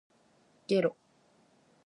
[0.67, 0.95] げろ